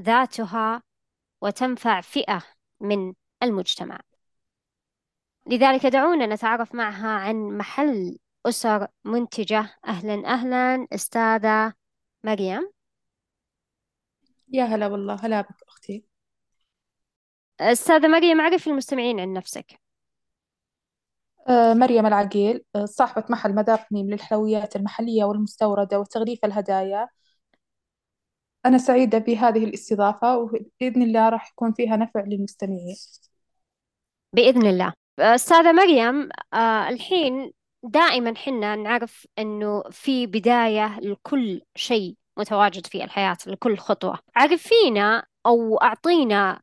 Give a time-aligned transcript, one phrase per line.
[0.00, 0.82] ذاتها
[1.40, 2.42] وتنفع فئة
[2.80, 4.00] من المجتمع.
[5.46, 9.76] لذلك دعونا نتعرف معها عن محل أسر منتجة.
[9.86, 11.72] أهلا أهلا أستاذة
[12.24, 12.70] مريم.
[14.48, 15.14] يا هلا والله.
[15.14, 16.04] هلا بك أختي.
[17.60, 19.80] أستاذة مريم عرفي المستمعين عن نفسك.
[21.48, 27.08] آه، مريم العقيل آه، صاحبة محل مدار تميم للحلويات المحلية والمستوردة وتغليف الهدايا.
[28.66, 32.96] أنا سعيدة بهذه الاستضافة وبإذن الله راح يكون فيها نفع للمستمعين.
[34.32, 34.92] بإذن الله.
[35.18, 37.52] أستاذة مريم آه الحين
[37.82, 44.18] دائما حنا نعرف أنه في بداية لكل شيء متواجد في الحياة لكل خطوة.
[44.36, 46.60] عرفينا أو أعطينا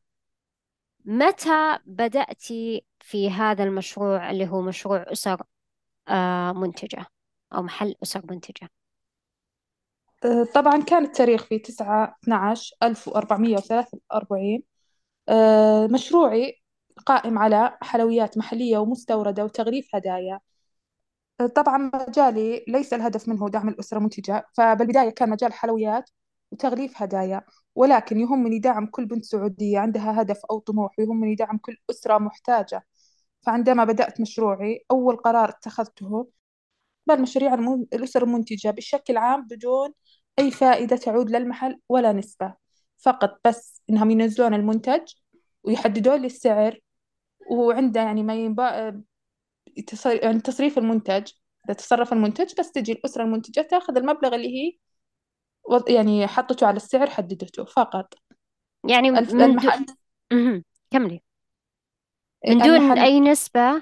[1.04, 5.42] متى بدأتي في هذا المشروع اللي هو مشروع أسر
[6.08, 7.06] آه منتجة
[7.54, 8.68] أو محل أسر منتجة؟
[10.54, 14.62] طبعا كان التاريخ في تسعة 12 1443
[15.28, 16.62] آه، مشروعي
[17.06, 20.40] قائم على حلويات محلية ومستوردة وتغليف هدايا.
[21.40, 26.10] آه، طبعا مجالي ليس الهدف منه دعم الأسرة المنتجة فبالبداية كان مجال حلويات
[26.52, 27.42] وتغليف هدايا
[27.74, 32.86] ولكن يهمني دعم كل بنت سعودية عندها هدف أو طموح ويهمني دعم كل أسرة محتاجة.
[33.42, 36.28] فعندما بدأت مشروعي أول قرار اتخذته
[37.06, 39.92] بل مشاريع الم- الأسر المنتجة بشكل عام بدون
[40.38, 42.54] أي فائدة تعود للمحل ولا نسبة.
[42.98, 45.00] فقط بس إنهم ينزلون المنتج
[45.64, 46.78] ويحددون لي السعر
[47.50, 49.02] وعنده يعني ما ينبغي
[50.04, 51.32] يعني تصريف المنتج.
[51.66, 54.72] إذا تصرف المنتج بس تجي الأسرة المنتجة تأخذ المبلغ اللي هي
[55.94, 58.14] يعني حطته على السعر حددته فقط.
[58.88, 59.86] يعني الف- من دون المحل.
[60.90, 61.22] كملي.
[62.48, 63.80] من دون المحل أي نسبة؟ من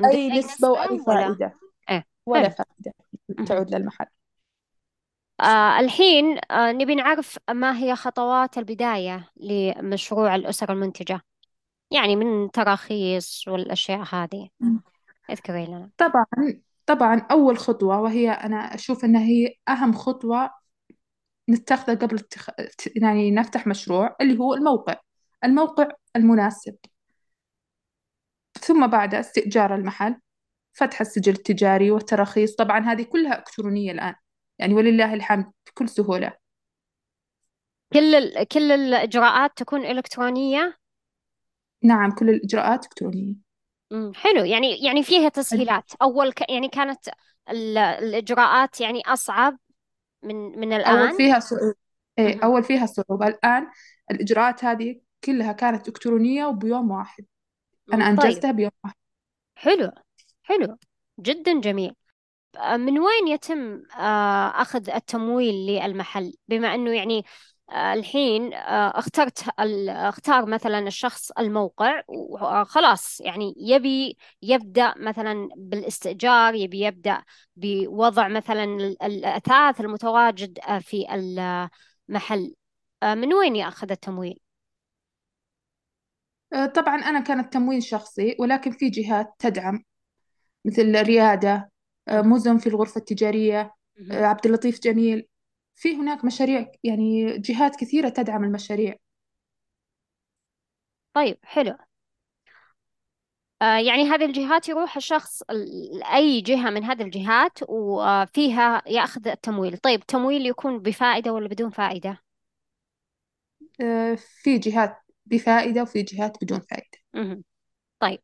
[0.00, 1.46] دون أي أي نسبة وأي فائدة.
[1.46, 1.59] إيه
[2.30, 2.94] ولا فائدة.
[3.46, 4.06] تعود للمحل.
[5.40, 11.20] آه الحين آه نبي نعرف ما هي خطوات البداية لمشروع الأسر المنتجة.
[11.90, 14.48] يعني من تراخيص والأشياء هذه.
[15.30, 15.90] اذكري لنا.
[15.98, 16.26] طبعا
[16.86, 20.50] طبعا أول خطوة وهي أنا أشوف أنها هي أهم خطوة
[21.50, 22.50] نتخذها قبل التخ...
[22.96, 24.94] يعني نفتح مشروع اللي هو الموقع.
[25.44, 26.76] الموقع المناسب.
[28.60, 30.16] ثم بعد استئجار المحل.
[30.72, 34.14] فتح السجل التجاري والتراخيص طبعا هذه كلها إلكترونية الآن.
[34.58, 36.32] يعني ولله الحمد بكل سهولة.
[37.92, 38.48] كل ال...
[38.48, 40.78] كل الإجراءات تكون إلكترونية؟
[41.82, 43.34] نعم كل الإجراءات إلكترونية.
[43.90, 44.12] مم.
[44.14, 44.44] حلو.
[44.44, 45.92] يعني يعني فيها تسهيلات.
[46.02, 46.50] أول ك...
[46.50, 47.08] يعني كانت
[47.50, 47.78] ال...
[47.78, 49.58] الإجراءات يعني أصعب
[50.22, 51.74] من من أول الآن فيها صعوبة
[52.18, 52.44] إيه.
[52.44, 53.70] أول فيها صعوبة الآن
[54.10, 57.24] الإجراءات هذه كلها كانت إلكترونية وبيوم واحد.
[57.92, 58.20] أنا طيب.
[58.20, 58.96] أنجزتها بيوم واحد.
[59.54, 59.90] حلو.
[60.50, 60.78] حلو
[61.20, 61.94] جدا جميل.
[62.56, 67.24] آه، من وين يتم آه، أخذ التمويل للمحل؟ بما أنه يعني
[67.70, 69.44] آه، الحين اخترت
[69.88, 77.22] اختار مثلا الشخص الموقع وخلاص يعني يبي يبدأ مثلا بالاستئجار يبي يبدأ
[77.56, 81.06] بوضع مثلا ال- الأثاث المتواجد في
[82.10, 82.54] المحل.
[83.04, 84.40] من وين يأخذ التمويل؟
[86.74, 89.84] طبعا أنا كان التمويل شخصي ولكن في جهات تدعم.
[90.64, 91.70] مثل ريادة
[92.08, 92.22] آه،.
[92.22, 93.74] مزن في الغرفة التجارية.
[94.12, 95.28] آه، عبد اللطيف جميل
[95.74, 98.96] في هناك مشاريع يعني جهات كثيرة تدعم المشاريع
[101.14, 101.76] طيب حلو
[103.62, 109.78] آه، يعني هذه الجهات يروح الشخص ال- أي جهة من هذه الجهات وفيها يأخذ التمويل
[109.78, 112.20] طيب تمويل يكون بفائدة ولا بدون فائدة؟
[113.80, 114.96] آه، في جهات
[115.26, 117.44] بفائدة وفي جهات بدون فائدة مهم.
[118.00, 118.22] طيب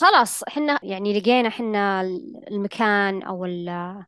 [0.00, 2.00] خلاص حنا يعني لقينا حنا
[2.50, 4.04] المكان أو ال-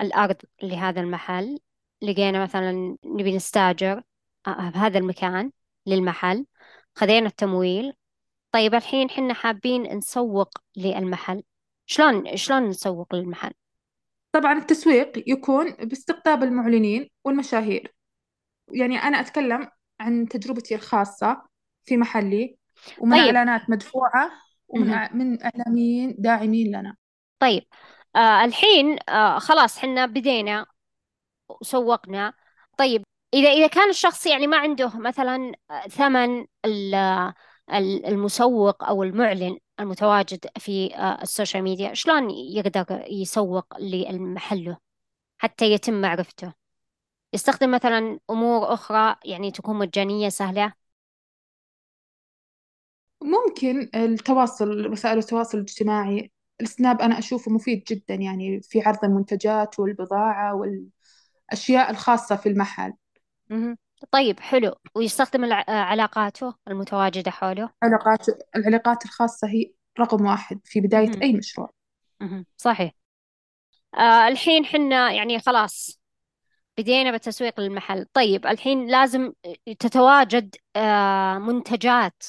[0.00, 1.58] الأرض لهذا المحل
[2.02, 4.02] لقينا مثلا نبي نستاجر
[4.46, 5.50] آه، هذا المكان
[5.86, 6.46] للمحل
[6.94, 7.92] خذينا التمويل.
[8.52, 11.42] طيب الحين حنا حابين نسوق للمحل.
[11.86, 13.52] شلون شلون نسوق للمحل؟
[14.32, 17.94] طبعا التسويق يكون باستقطاب المعلنين والمشاهير.
[18.72, 19.70] يعني أنا أتكلم
[20.00, 21.42] عن تجربتي الخاصة
[21.84, 22.56] في محلي
[22.98, 23.24] ومن طيب.
[23.26, 24.30] إعلانات مدفوعة
[24.68, 26.96] ومن من إعلاميين داعمين لنا.
[27.38, 27.62] طيب
[28.16, 30.66] آه الحين آه خلاص حنا بدينا
[31.48, 32.32] وسوقنا.
[32.78, 33.02] طيب
[33.34, 35.52] إذا إذا كان الشخص يعني ما عنده مثلا
[35.88, 36.94] ثمن ال-
[37.72, 44.76] ال- المسوق أو المعلن المتواجد في آه، السوشيال ميديا شلون يقدر يسوق لمحله
[45.38, 46.52] حتى يتم معرفته؟
[47.32, 50.72] يستخدم مثلا أمور أخرى يعني تكون مجانية سهلة؟
[53.22, 60.54] ممكن التواصل وسائل التواصل الاجتماعي السناب أنا أشوفه مفيد جدا يعني في عرض المنتجات والبضاعة
[60.54, 62.92] والأشياء الخاصة في المحل
[63.50, 63.78] مهم.
[64.10, 68.26] طيب حلو ويستخدم الع- علاقاته المتواجدة حوله علاقات
[68.56, 71.22] العلاقات الخاصة هي رقم واحد في بداية مهم.
[71.22, 71.70] أي مشروع
[72.20, 72.46] مهم.
[72.56, 72.92] صحيح
[73.98, 76.00] آه الحين حنا يعني خلاص
[76.78, 79.32] بدينا بالتسويق للمحل طيب الحين لازم
[79.78, 82.22] تتواجد آه منتجات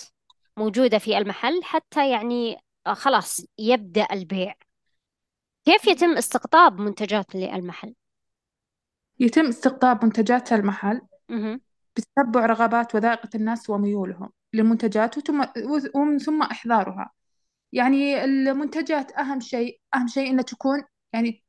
[0.58, 2.58] موجودة في المحل حتى يعني
[2.88, 4.54] آه خلاص يبدأ البيع.
[5.66, 7.96] كيف يتم استقطاب منتجات للمحل؟
[9.20, 11.02] يتم استقطاب منتجات المحل.
[11.96, 15.16] بتتبع رغبات وذائقة الناس وميولهم للمنتجات
[15.96, 17.12] ومن ثم إحضارها.
[17.72, 20.84] يعني المنتجات أهم شيء أهم شيء إنها تكون
[21.14, 21.44] يعني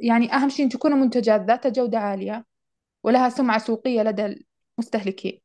[0.00, 2.46] يعني أهم شيء أن تكون المنتجات ذات جودة عالية
[3.02, 4.44] ولها سمعة سوقية لدى
[4.78, 5.40] المستهلكين.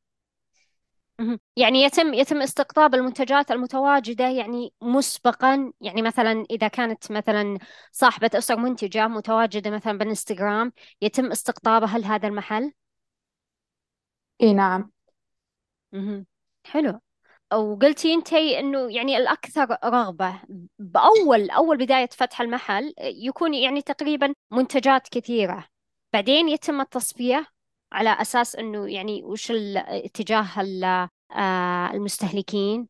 [1.22, 1.38] مهم.
[1.56, 5.72] يعني يتم يتم استقطاب المنتجات المتواجدة يعني مسبقا.
[5.80, 7.58] يعني مثلا إذا كانت مثلا
[7.92, 10.72] صاحبة أسر منتجة متواجدة مثلا بالانستغرام
[11.02, 12.72] يتم استقطابها لهذا المحل؟
[14.42, 14.90] إي نعم.
[15.92, 16.26] مهم.
[16.66, 17.00] حلو.
[17.54, 20.42] وقلتي انتي إنه يعني الأكثر رغبة
[20.78, 25.68] بأول أول بداية فتح المحل يكون يعني تقريبا منتجات كثيرة.
[26.12, 27.51] بعدين يتم التصفية؟
[27.92, 32.88] على أساس إنه يعني وش ال- اتجاه ال- آه، المستهلكين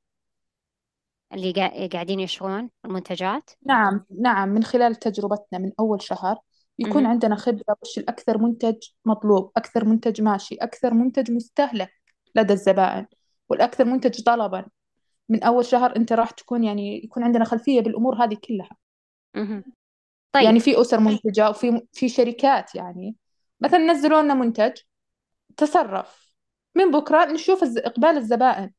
[1.33, 6.37] اللي قا- قاعدين يشترون المنتجات؟ نعم نعم من خلال تجربتنا من أول شهر
[6.79, 7.11] يكون مهم.
[7.11, 11.93] عندنا خبرة وش الأكثر منتج مطلوب أكثر منتج ماشي أكثر منتج مستهلك
[12.35, 13.07] لدى الزبائن
[13.49, 14.67] والأكثر منتج طلبا.
[15.29, 18.77] من أول شهر أنت راح تكون يعني يكون عندنا خلفية بالأمور هذه كلها.
[19.37, 19.65] مهم.
[20.33, 20.45] طيب.
[20.45, 23.17] يعني في أسر منتجة وفي في شركات يعني.
[23.61, 24.73] مثلا نزلوا لنا منتج
[25.57, 26.33] تصرف
[26.75, 28.73] من بكرة نشوف الز- إقبال الزبائن.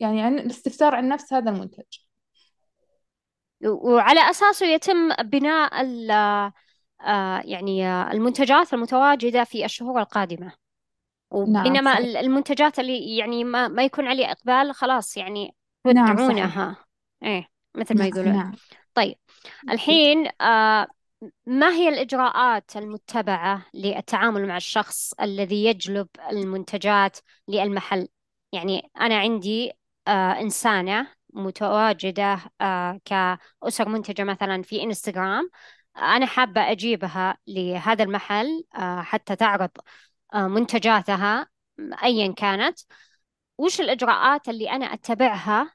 [0.00, 1.98] يعني عن الاستفسار عن نفس هذا المنتج.
[3.64, 6.10] وعلى أساسه يتم بناء ال-
[7.00, 10.52] آه، يعني آه، المنتجات المتواجدة في الشهور القادمة.
[11.32, 12.06] نعم وبينما صحيح.
[12.06, 15.54] ال- المنتجات اللي يعني ما, ما يكون عليه إقبال خلاص يعني
[15.86, 16.74] نعم صحيح.
[17.22, 18.36] إيه مثل ما نعم يقولون.
[18.36, 18.52] نعم.
[18.94, 19.16] طيب
[19.70, 20.86] الحين آه
[21.46, 27.18] ما هي الإجراءات المتبعة للتعامل مع الشخص الذي يجلب المنتجات
[27.48, 28.08] للمحل؟
[28.52, 29.72] يعني أنا عندي
[30.08, 35.50] آه إنسانة متواجدة آه كأسر منتجة مثلا في إنستغرام.
[35.96, 39.70] أنا حابة أجيبها لهذا المحل آه حتى تعرض
[40.34, 41.48] منتجاتها
[42.02, 42.78] أيا كانت.
[43.58, 45.74] وش الإجراءات اللي أنا أتبعها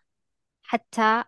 [0.64, 1.24] حتى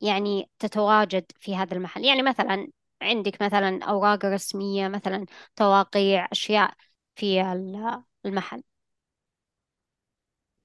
[0.00, 2.68] يعني تتواجد في هذا المحل؟ يعني مثلا
[3.02, 5.26] عندك مثلا أوراق رسمية مثلا
[5.56, 6.74] تواقيع أشياء
[7.16, 8.62] في ال- المحل.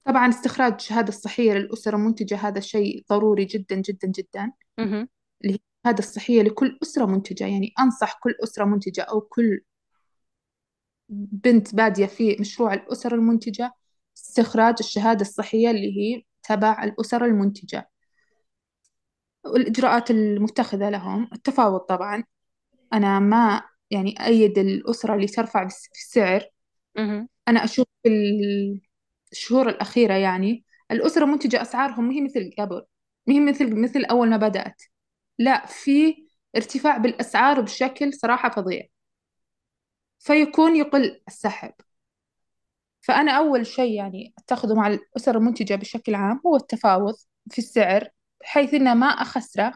[0.04, 4.52] طبعا استخراج الشهادة الصحية للأسر المنتجة هذا شيء ضروري جدا جدا جدا.
[4.78, 5.08] مهم.
[5.44, 7.44] اللي هي الشهادة الصحية لكل أسرة منتجة.
[7.46, 9.60] يعني أنصح كل أسرة منتجة أو كل
[11.08, 13.72] بنت بادية في مشروع الأسر المنتجة
[14.16, 17.90] استخراج الشهادة الصحية اللي هي تبع الأسر المنتجة.
[19.46, 22.24] والإجراءات المتخذة لهم التفاوض طبعا.
[22.92, 26.44] أنا ما يعني أيد الأسرة اللي ترفع في السعر.
[26.98, 27.28] مهم.
[27.48, 28.08] أنا أشوف في
[29.32, 32.82] الشهور الأخيرة يعني الأسرة المنتجة أسعارهم هي مثل قبل
[33.28, 34.82] هي مثل مثل أول ما بدأت.
[35.38, 36.16] لا في
[36.56, 38.82] ارتفاع بالأسعار بشكل صراحة فظيع.
[40.18, 41.72] فيكون يقل السحب.
[43.00, 47.14] فأنا أول شيء يعني أتخذه مع الأسر المنتجة بشكل عام هو التفاوض
[47.50, 48.08] في السعر
[48.40, 49.72] بحيث إنه ما أخسره.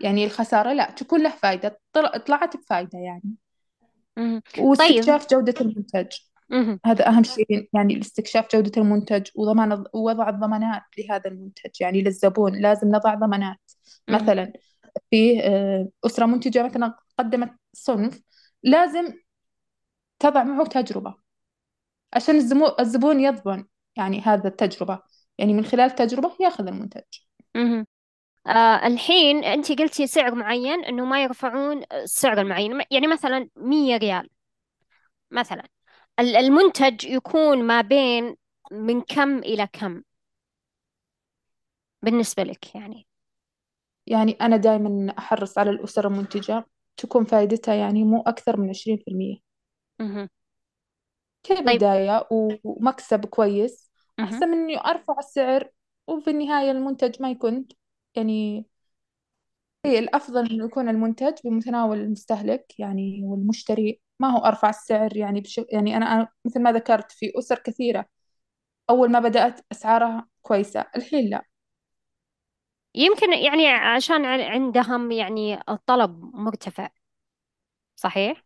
[0.00, 3.22] يعني الخسارة لا تكون له فايدة طل- طلعت بفايدة يعني
[4.16, 4.42] مهم.
[4.56, 6.06] طيب واستكشاف جودة المنتج.
[6.86, 12.88] هذا أهم شيء يعني الاستكشاف جودة المنتج وضمان ووضع الضمانات لهذا المنتج يعني للزبون لازم
[12.88, 13.60] نضع ضمانات.
[14.08, 14.52] مثلا
[15.10, 18.22] في آه، أسرة منتجة مثلا قدمت صنف
[18.62, 19.14] لازم
[20.18, 21.14] تضع معه تجربة
[22.12, 22.36] عشان
[22.80, 23.64] الزبون يضمن
[23.96, 25.02] يعني هذا التجربة
[25.38, 27.02] يعني من خلال التجربة ياخذ المنتج.
[28.46, 32.80] آه الحين أنت قلتي سعر معين إنه ما يرفعون السعر المعين.
[32.90, 34.28] يعني مثلا 100 ريال
[35.30, 35.64] مثلا.
[36.20, 38.36] ال- المنتج يكون ما بين
[38.72, 40.02] من كم إلى كم؟
[42.02, 43.06] بالنسبة لك يعني.
[44.06, 49.10] يعني أنا دائما أحرص على الأسر المنتجة تكون فائدتها يعني مو أكثر من عشرين في
[49.10, 49.36] المية.
[50.00, 50.28] مهم.
[51.48, 51.58] طيب.
[51.58, 53.90] كبداية ومكسب كويس.
[54.18, 54.28] مهم.
[54.34, 55.70] أحسن من إني أرفع السعر
[56.06, 57.66] وفي النهاية المنتج ما يكون
[58.16, 58.66] يعني
[59.84, 65.60] إيه الأفضل إنه يكون المنتج بمتناول المستهلك يعني والمشتري ما هو أرفع السعر يعني بش...
[65.72, 68.06] يعني أنا أنا مثل ما ذكرت في أسر كثيرة
[68.90, 71.44] أول ما بدأت أسعارها كويسة الحين لا
[72.94, 76.88] يمكن يعني عشان ع- عندهم يعني الطلب مرتفع
[77.96, 78.42] صحيح؟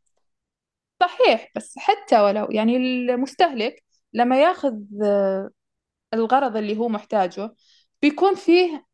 [1.00, 5.50] صحيح بس حتى ولو يعني المستهلك لما ياخذ آه،
[6.14, 7.54] الغرض اللي هو محتاجه
[8.02, 8.86] بيكون فيه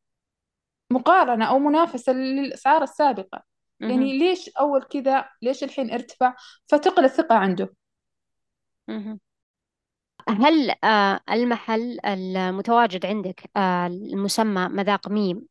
[0.92, 3.42] مقارنة أو منافسة للأسعار السابقة.
[3.88, 6.34] يعني ليش أول كذا ليش الحين ارتفع
[6.68, 7.74] فتقل الثقة عنده.
[10.28, 15.46] هل آه، المحل المتواجد عندك آه، المسمى مذاق ميم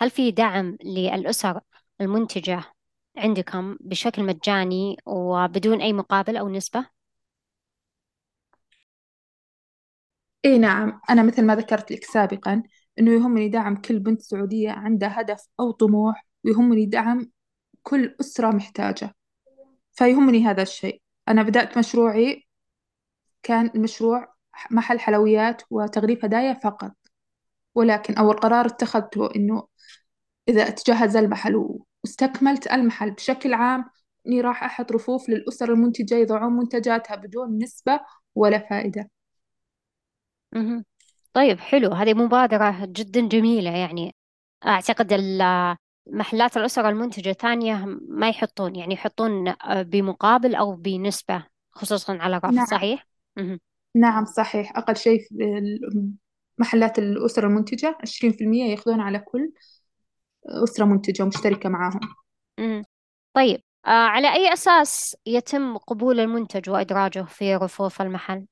[0.00, 1.60] هل في دعم للأسر
[2.00, 2.64] المنتجة
[3.16, 6.86] عندكم بشكل مجاني وبدون أي مقابل أو نسبة؟
[10.44, 12.62] إي نعم أنا مثل ما ذكرت لك سابقا
[12.98, 17.30] إنه يهمني دعم كل بنت سعودية عندها هدف أو طموح ويهمني دعم
[17.82, 19.14] كل أسرة محتاجة.
[19.92, 21.02] فيهمني هذا الشيء.
[21.28, 22.46] أنا بدأت مشروعي
[23.42, 24.34] كان المشروع
[24.70, 26.92] محل حلويات وتغليف هدايا فقط.
[27.74, 29.68] ولكن أول قرار اتخذته إنه
[30.48, 33.84] إذا تجهز المحل واستكملت المحل بشكل عام
[34.26, 38.00] إني راح أحط رفوف للأسر المنتجة يضعون منتجاتها بدون نسبة
[38.34, 39.10] ولا فائدة.
[41.36, 44.14] طيب حلو هذه مبادرة جدا جميلة يعني
[44.66, 45.76] أعتقد ال-
[46.10, 52.54] محلات الأسرة المنتجة الثانية ما يحطون يعني يحطون آه، بمقابل أو بنسبة خصوصا على الرف
[52.54, 53.60] نعم صحيح؟ مهم.
[53.96, 56.12] نعم صحيح أقل شيء في ال-
[56.58, 59.52] محلات الأسر المنتجة عشرين في المية يأخذون على كل
[60.46, 62.00] أسرة منتجة مشتركة معاهم
[62.58, 62.84] مهم.
[63.36, 68.46] طيب آه، على أي أساس يتم قبول المنتج وإدراجه في رفوف المحل؟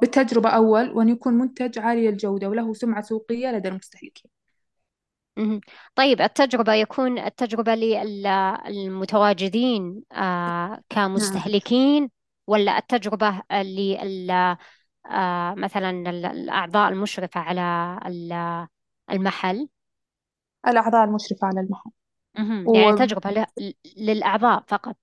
[0.00, 4.30] بالتجربة أول وأن يكون منتج عالي الجودة وله سمعة سوقية لدى المستهلكين
[5.36, 5.60] مهم.
[5.94, 12.10] طيب التجربة يكون التجربة للمتواجدين آه، نعم كمستهلكين
[12.46, 14.30] ولا التجربة لل
[15.10, 17.60] آه، مثلا ال- الأعضاء المشرفة على
[18.06, 18.68] ال-
[19.10, 19.68] المحل
[20.68, 21.90] الأعضاء المشرفة على المحل
[22.38, 22.74] مهم.
[22.74, 24.96] يعني تجربة ل- للأعضاء فقط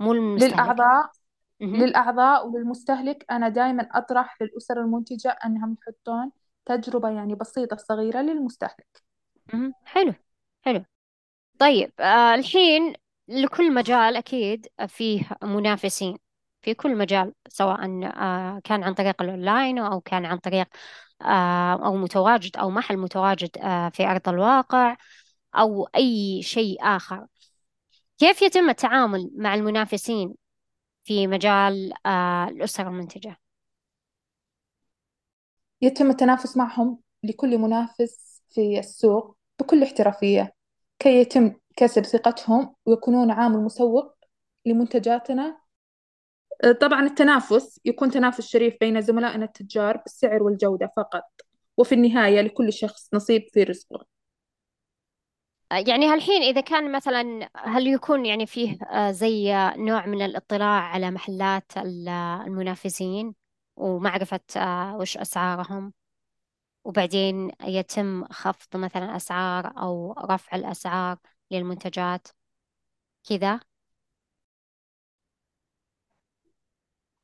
[0.00, 1.10] مو المستهلك مهم.
[1.60, 6.30] للأعضاء وللمستهلك أنا دائما أطرح للأسر المنتجة أنهم يحطون
[6.66, 9.02] تجربة يعني بسيطة صغيرة للمستهلك.
[9.84, 10.14] حلو
[10.62, 10.84] حلو.
[11.58, 12.94] طيب آه الحين
[13.28, 16.18] لكل مجال أكيد فيه منافسين
[16.62, 20.66] في كل مجال سواء آه كان عن طريق الأونلاين أو كان عن طريق
[21.22, 24.96] آه أو متواجد أو محل متواجد آه في أرض الواقع
[25.56, 27.26] أو أي شيء آخر.
[28.18, 30.34] كيف يتم التعامل مع المنافسين
[31.10, 33.36] في مجال آه الأسر المنتجة؟
[35.82, 40.54] يتم التنافس معهم لكل منافس في السوق بكل احترافية
[40.98, 44.14] كي يتم كسب ثقتهم ويكونون عامل مسوق
[44.66, 45.60] لمنتجاتنا
[46.80, 51.24] طبعا التنافس يكون تنافس شريف بين زملائنا التجار بالسعر والجودة فقط
[51.76, 54.06] وفي النهاية لكل شخص نصيب في رزقه
[55.72, 61.10] يعني هالحين إذا كان مثلا هل يكون يعني فيه آه زي نوع من الاطلاع على
[61.10, 62.08] محلات ال-
[62.46, 63.34] المنافسين
[63.76, 65.92] ومعرفة آه وش أسعارهم؟
[66.84, 71.18] وبعدين يتم خفض مثلا أسعار أو رفع الأسعار
[71.50, 72.28] للمنتجات
[73.28, 73.60] كذا؟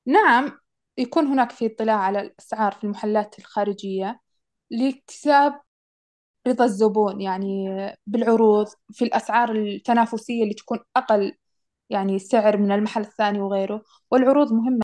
[0.06, 0.58] نعم
[0.98, 4.20] يكون هناك في اطلاع على الأسعار في المحلات الخارجية.
[4.70, 5.60] لاكتساب
[6.46, 7.68] رضا الزبون يعني
[8.06, 11.32] بالعروض في الأسعار التنافسية اللي تكون أقل
[11.90, 13.82] يعني سعر من المحل الثاني وغيره.
[14.10, 14.80] والعروض مهمة.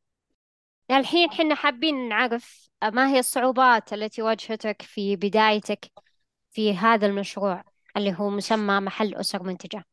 [0.91, 5.91] الحين حنا حابين نعرف ما هي الصعوبات التي واجهتك في بدايتك
[6.51, 7.65] في هذا المشروع
[7.97, 9.85] اللي هو مسمى محل أسر منتجة؟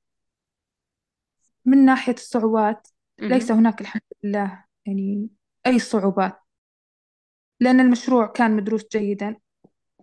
[1.66, 2.88] من ناحية الصعوبات.
[3.20, 5.30] ليس هناك الحمد لله يعني
[5.68, 6.40] أي صعوبات.
[7.60, 9.36] لأن المشروع كان مدروس جيدا.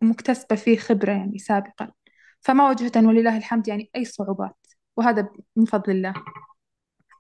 [0.03, 1.93] ومكتسبة فيه خبرة يعني سابقا.
[2.41, 4.67] فما واجهت ولله الحمد يعني أي صعوبات.
[4.97, 6.15] وهذا من فضل الله.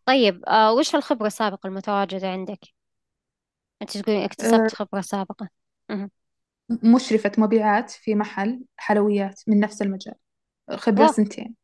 [0.06, 2.58] طيب آه وش الخبرة السابقة المتواجدة عندك؟
[3.82, 5.48] أنت تقولين اكتسبت خبرة سابقة.
[5.90, 6.10] مهم.
[6.82, 10.14] مشرفة مبيعات في محل حلويات من نفس المجال.
[10.76, 11.12] خبرة واو.
[11.12, 11.54] سنتين.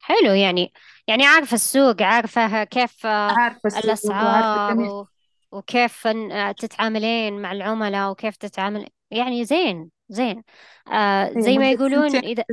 [0.00, 0.72] حلو يعني.
[1.06, 5.06] يعني عارفة السوق عارفة كيف آه، عارفة السوق وعارفة الأسعار جميع و...
[5.52, 8.88] وكيف إن- آه، تتعاملين مع العملاء وكيف تتعامل.
[9.10, 9.90] يعني زين.
[10.08, 10.42] زين.
[10.88, 12.30] آه هي زي ما مدة يقولون سنتين.
[12.30, 12.44] إذا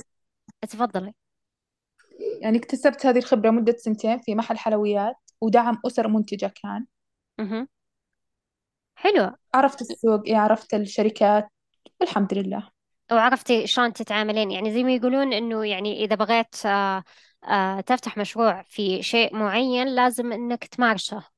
[0.61, 1.13] تفضلي
[2.41, 6.85] يعني اكتسبت هذه الخبرة مدة سنتين في محل حلويات ودعم أسر منتجة كان.
[7.39, 7.67] مهم.
[8.95, 9.31] حلو.
[9.53, 11.49] عرفت السوق إيه عرفت الشركات.
[12.01, 12.69] الحمد لله.
[13.11, 14.51] وعرفتي شلون تتعاملين.
[14.51, 17.03] يعني زي ما يقولون إنه يعني إذا بغيت آه،
[17.43, 21.32] آه، تفتح مشروع في شيء معين لازم إنك تمارسه.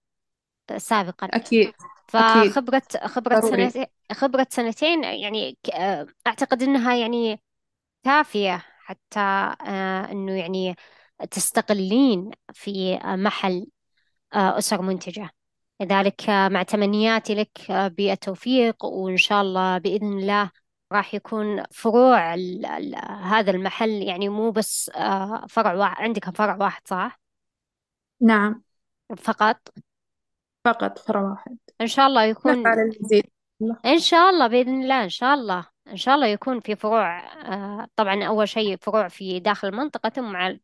[0.77, 1.27] سابقا.
[1.33, 1.73] أكيد
[2.07, 3.69] فخبرة خبرة ضروري.
[3.69, 5.57] سنتين خبرة سنتين يعني
[6.27, 7.41] أعتقد إنها يعني
[8.03, 10.75] كافية حتى آه، إنه يعني
[11.31, 13.67] تستقلين في آه، محل
[14.33, 15.29] آه، أسر منتجة.
[15.81, 20.51] لذلك مع تمنياتي لك بالتوفيق وإن شاء الله بإذن الله
[20.91, 24.91] راح يكون فروع ال- ال- هذا المحل يعني مو بس
[25.49, 27.19] فرع واحد عندك فرع واحد صح؟
[28.21, 28.63] نعم.
[29.17, 29.69] فقط؟
[30.65, 31.57] فقط فرع واحد.
[31.81, 32.63] إن شاء الله يكون.
[33.85, 35.65] إن شاء الله بإذن الله إن شاء الله.
[35.87, 37.19] إن شاء الله يكون في فروع
[37.53, 40.59] آه، طبعا أول شيء فروع في داخل المنطقة ثم على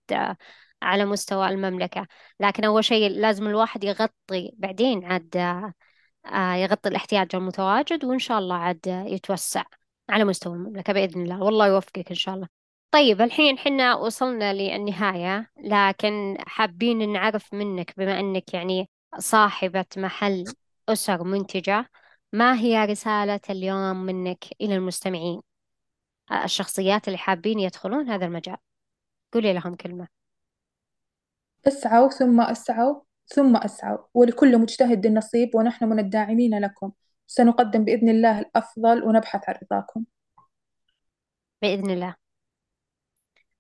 [0.82, 2.08] على مستوى المملكة.
[2.40, 5.38] لكن أول شيء لازم الواحد يغطي بعدين عاد
[6.26, 9.64] آه، يغطي الاحتياج المتواجد وإن شاء الله عاد يتوسع
[10.10, 11.44] على مستوى المملكة بإذن الله.
[11.44, 12.48] والله يوفقك إن شاء الله.
[12.92, 18.90] طيب الحين حنا وصلنا للنهاية لكن حابين نعرف منك بما أنك يعني
[19.20, 20.44] صاحبة محل
[20.90, 21.90] أسر منتجة
[22.34, 25.42] ما هي رسالة اليوم منك إلى المستمعين؟
[26.44, 28.58] الشخصيات اللي حابين يدخلون هذا المجال.
[29.34, 30.08] قولي لهم كلمة.
[31.68, 36.92] اسعوا ثم اسعوا ثم اسعوا ولكل مجتهد نصيب ونحن من الداعمين لكم.
[37.28, 40.04] سنقدم بإذن الله الأفضل ونبحث عن رضاكم.
[41.62, 42.16] بإذن الله.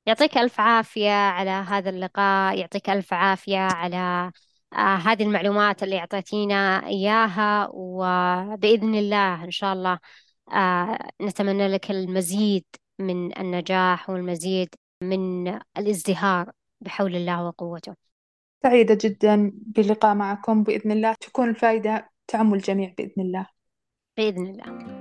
[0.05, 4.31] يعطيك ألف عافية على هذا اللقاء يعطيك ألف عافية على
[4.73, 9.99] آه هذه المعلومات اللي أعطيتينا إياها وبإذن الله إن شاء الله
[10.53, 12.65] آه نتمنى لك المزيد
[12.99, 14.69] من النجاح والمزيد
[15.03, 15.47] من
[15.77, 16.51] الازدهار
[16.81, 17.95] بحول الله وقوته.
[18.63, 23.47] سعيدة جدا باللقاء معكم بإذن الله تكون الفائدة تعم الجميع بإذن الله.
[24.17, 24.91] بإذن الله.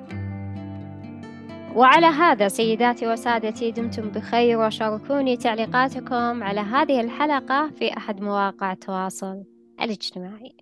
[1.77, 9.45] وعلى هذا سيداتي وسادتي دمتم بخير وشاركوني تعليقاتكم على هذه الحلقة في أحد مواقع التواصل.
[9.83, 10.57] الاجتماعي.